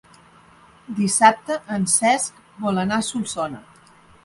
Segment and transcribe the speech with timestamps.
[0.99, 3.65] Dissabte en Cesc vol anar a Solsona.